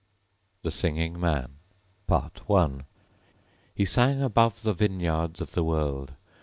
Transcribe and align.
THE 0.63 0.71
SINGING 0.71 1.19
MAN 1.19 1.57
I 2.09 2.69
He 3.75 3.85
sang 3.85 4.21
above 4.23 4.63
the 4.63 4.73
vineyards 4.73 5.41
of 5.41 5.51
the 5.51 5.63
world. 5.63 6.13